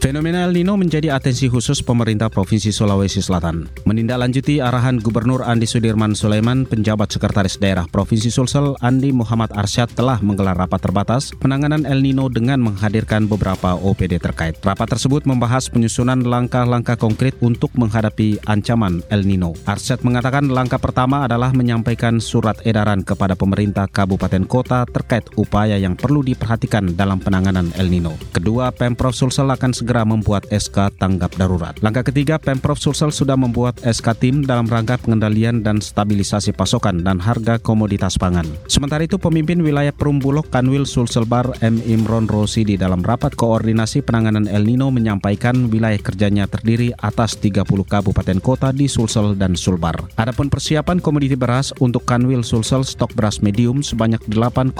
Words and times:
Fenomena 0.00 0.48
El 0.48 0.56
Nino 0.56 0.80
menjadi 0.80 1.12
atensi 1.12 1.44
khusus 1.52 1.84
pemerintah 1.84 2.32
Provinsi 2.32 2.72
Sulawesi 2.72 3.20
Selatan. 3.20 3.68
Menindaklanjuti 3.84 4.56
arahan 4.56 4.96
Gubernur 4.96 5.44
Andi 5.44 5.68
Sudirman 5.68 6.16
Sulaiman, 6.16 6.64
penjabat 6.64 7.12
Sekretaris 7.12 7.60
Daerah 7.60 7.84
Provinsi 7.84 8.32
Sulsel 8.32 8.80
Andi 8.80 9.12
Muhammad 9.12 9.52
Arsyad 9.52 9.92
telah 9.92 10.16
menggelar 10.24 10.56
rapat 10.56 10.80
terbatas 10.88 11.36
penanganan 11.36 11.84
El 11.84 12.00
Nino 12.00 12.32
dengan 12.32 12.64
menghadirkan 12.64 13.28
beberapa 13.28 13.76
OPD 13.76 14.16
terkait. 14.24 14.56
Rapat 14.64 14.96
tersebut 14.96 15.28
membahas 15.28 15.68
penyusunan 15.68 16.24
langkah-langkah 16.24 16.96
konkret 16.96 17.36
untuk 17.44 17.68
menghadapi 17.76 18.40
ancaman 18.48 19.04
El 19.12 19.28
Nino. 19.28 19.52
Arsyad 19.68 20.00
mengatakan 20.00 20.48
langkah 20.48 20.80
pertama 20.80 21.28
adalah 21.28 21.52
menyampaikan 21.52 22.24
surat 22.24 22.56
edaran 22.64 23.04
kepada 23.04 23.36
pemerintah 23.36 23.84
kabupaten 23.84 24.48
kota 24.48 24.88
terkait 24.88 25.28
upaya 25.36 25.76
yang 25.76 25.92
perlu 25.92 26.24
diperhatikan 26.24 26.96
dalam 26.96 27.20
penanganan 27.20 27.68
El 27.76 27.92
Nino. 27.92 28.16
Kedua, 28.32 28.72
Pemprov 28.72 29.12
Sulsel 29.12 29.52
akan 29.52 29.76
segera 29.76 29.89
segera 29.90 30.06
membuat 30.06 30.46
SK 30.54 31.02
tanggap 31.02 31.34
darurat. 31.34 31.74
Langkah 31.82 32.06
ketiga, 32.06 32.38
Pemprov 32.38 32.78
Sulsel 32.78 33.10
sudah 33.10 33.34
membuat 33.34 33.82
SK 33.82 34.14
tim 34.22 34.46
dalam 34.46 34.70
rangka 34.70 35.02
pengendalian 35.02 35.66
dan 35.66 35.82
stabilisasi 35.82 36.54
pasokan 36.54 37.02
dan 37.02 37.18
harga 37.18 37.58
komoditas 37.58 38.14
pangan. 38.14 38.46
Sementara 38.70 39.02
itu, 39.02 39.18
pemimpin 39.18 39.58
wilayah 39.58 39.90
Perumbulok 39.90 40.46
Kanwil 40.54 40.86
Sulselbar 40.86 41.58
M. 41.58 41.82
Imron 41.90 42.30
Rosidi 42.30 42.78
dalam 42.78 43.02
rapat 43.02 43.34
koordinasi 43.34 44.06
penanganan 44.06 44.46
El 44.46 44.62
Nino 44.62 44.94
menyampaikan 44.94 45.66
wilayah 45.66 45.98
kerjanya 45.98 46.46
terdiri 46.46 46.94
atas 47.02 47.34
30 47.42 47.66
kabupaten 47.66 48.38
kota 48.38 48.70
di 48.70 48.86
Sulsel 48.86 49.34
dan 49.34 49.58
Sulbar. 49.58 49.98
Adapun 50.14 50.54
persiapan 50.54 51.02
komoditi 51.02 51.34
beras 51.34 51.74
untuk 51.82 52.06
Kanwil 52.06 52.46
Sulsel 52.46 52.86
stok 52.86 53.10
beras 53.18 53.42
medium 53.42 53.82
sebanyak 53.82 54.22
8,7 54.30 54.70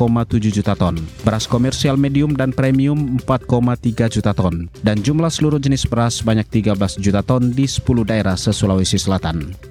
juta 0.54 0.78
ton, 0.78 0.94
beras 1.26 1.50
komersial 1.50 1.98
medium 1.98 2.38
dan 2.38 2.54
premium 2.54 3.18
4,3 3.26 4.06
juta 4.06 4.30
ton, 4.30 4.70
dan 4.86 4.99
jumlah 5.00 5.32
seluruh 5.32 5.56
jenis 5.56 5.88
beras 5.88 6.20
sebanyak 6.20 6.46
13 6.48 7.00
juta 7.00 7.24
ton 7.24 7.50
di 7.50 7.64
10 7.64 7.82
daerah 8.04 8.36
se-Sulawesi 8.36 9.00
Selatan. 9.00 9.69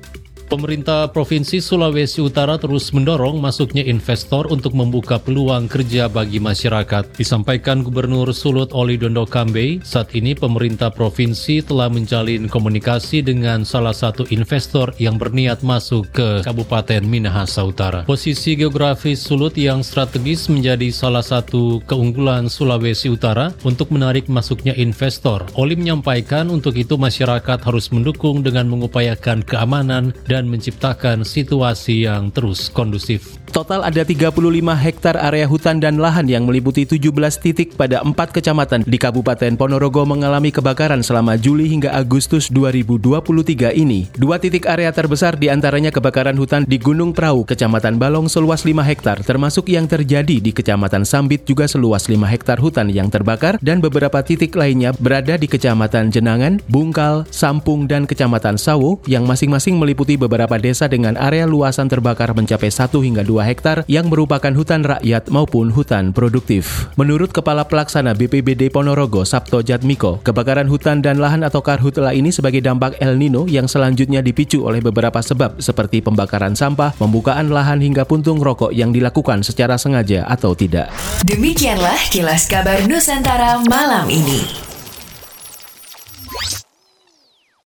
Pemerintah 0.50 1.14
Provinsi 1.14 1.62
Sulawesi 1.62 2.26
Utara 2.26 2.58
terus 2.58 2.90
mendorong 2.90 3.38
masuknya 3.38 3.86
investor 3.86 4.50
untuk 4.50 4.74
membuka 4.74 5.22
peluang 5.22 5.70
kerja 5.70 6.10
bagi 6.10 6.42
masyarakat. 6.42 7.14
Disampaikan 7.14 7.86
Gubernur 7.86 8.34
Sulut 8.34 8.74
Oli 8.74 8.98
Dondo 8.98 9.30
Kambe, 9.30 9.78
saat 9.86 10.10
ini 10.18 10.34
pemerintah 10.34 10.90
provinsi 10.90 11.62
telah 11.62 11.86
menjalin 11.86 12.50
komunikasi 12.50 13.22
dengan 13.22 13.62
salah 13.62 13.94
satu 13.94 14.26
investor 14.34 14.90
yang 14.98 15.22
berniat 15.22 15.62
masuk 15.62 16.10
ke 16.18 16.42
Kabupaten 16.42 17.06
Minahasa 17.06 17.62
Utara. 17.62 18.10
Posisi 18.10 18.58
geografis 18.58 19.22
Sulut 19.22 19.54
yang 19.54 19.86
strategis 19.86 20.50
menjadi 20.50 20.90
salah 20.90 21.22
satu 21.22 21.78
keunggulan 21.86 22.50
Sulawesi 22.50 23.14
Utara 23.14 23.54
untuk 23.62 23.94
menarik 23.94 24.26
masuknya 24.26 24.74
investor. 24.74 25.46
Oli 25.54 25.78
menyampaikan 25.78 26.50
untuk 26.50 26.74
itu 26.74 26.98
masyarakat 26.98 27.62
harus 27.62 27.94
mendukung 27.94 28.42
dengan 28.42 28.66
mengupayakan 28.66 29.46
keamanan 29.46 30.10
dan 30.26 30.39
dan 30.40 30.48
menciptakan 30.48 31.28
situasi 31.28 32.08
yang 32.08 32.32
terus 32.32 32.72
kondusif. 32.72 33.36
Total 33.50 33.82
ada 33.82 34.06
35 34.06 34.30
hektar 34.78 35.18
area 35.18 35.50
hutan 35.50 35.82
dan 35.82 35.98
lahan 35.98 36.30
yang 36.30 36.46
meliputi 36.46 36.86
17 36.86 37.10
titik 37.42 37.74
pada 37.74 38.00
empat 38.06 38.30
kecamatan 38.30 38.86
di 38.86 38.96
Kabupaten 38.96 39.58
Ponorogo 39.58 40.06
mengalami 40.06 40.54
kebakaran 40.54 41.02
selama 41.02 41.34
Juli 41.36 41.66
hingga 41.66 41.90
Agustus 41.92 42.54
2023 42.54 43.74
ini. 43.74 44.06
Dua 44.14 44.38
titik 44.38 44.70
area 44.70 44.94
terbesar 44.94 45.36
di 45.36 45.50
antaranya 45.50 45.90
kebakaran 45.90 46.38
hutan 46.38 46.64
di 46.70 46.78
Gunung 46.78 47.12
Prau, 47.12 47.42
Kecamatan 47.42 47.98
Balong 47.98 48.30
seluas 48.30 48.64
5 48.64 48.86
hektar, 48.86 49.18
termasuk 49.26 49.68
yang 49.74 49.90
terjadi 49.90 50.38
di 50.38 50.54
Kecamatan 50.54 51.04
Sambit 51.04 51.44
juga 51.50 51.66
seluas 51.66 52.06
5 52.06 52.22
hektar 52.30 52.62
hutan 52.62 52.94
yang 52.94 53.10
terbakar 53.10 53.58
dan 53.66 53.82
beberapa 53.82 54.22
titik 54.22 54.54
lainnya 54.54 54.94
berada 54.94 55.42
di 55.42 55.50
Kecamatan 55.50 56.14
Jenangan, 56.14 56.62
Bungkal, 56.70 57.26
Sampung, 57.34 57.90
dan 57.90 58.06
Kecamatan 58.06 58.62
Sawo 58.62 59.02
yang 59.10 59.26
masing-masing 59.26 59.82
meliputi 59.82 60.22
beberapa 60.30 60.62
desa 60.62 60.86
dengan 60.86 61.18
area 61.18 61.50
luasan 61.50 61.90
terbakar 61.90 62.38
mencapai 62.38 62.70
1 62.70 62.94
hingga 63.02 63.26
2 63.26 63.50
hektar 63.50 63.82
yang 63.90 64.06
merupakan 64.14 64.54
hutan 64.54 64.86
rakyat 64.86 65.34
maupun 65.34 65.74
hutan 65.74 66.14
produktif. 66.14 66.86
Menurut 67.02 67.34
Kepala 67.34 67.66
Pelaksana 67.66 68.14
BPBD 68.14 68.70
Ponorogo 68.70 69.26
Sabto 69.26 69.66
Jatmiko, 69.66 70.22
kebakaran 70.22 70.70
hutan 70.70 71.02
dan 71.02 71.18
lahan 71.18 71.42
atau 71.42 71.66
karhutla 71.66 72.14
ini 72.14 72.30
sebagai 72.30 72.62
dampak 72.62 73.02
El 73.02 73.18
Nino 73.18 73.50
yang 73.50 73.66
selanjutnya 73.66 74.22
dipicu 74.22 74.62
oleh 74.62 74.86
beberapa 74.86 75.18
sebab 75.18 75.58
seperti 75.58 76.06
pembakaran 76.06 76.54
sampah, 76.54 76.94
pembukaan 76.94 77.50
lahan 77.50 77.82
hingga 77.82 78.06
puntung 78.06 78.38
rokok 78.38 78.70
yang 78.70 78.94
dilakukan 78.94 79.42
secara 79.42 79.82
sengaja 79.82 80.30
atau 80.30 80.54
tidak. 80.54 80.94
Demikianlah 81.26 81.98
kilas 82.14 82.46
kabar 82.46 82.86
Nusantara 82.86 83.58
malam 83.66 84.06
ini. 84.14 84.69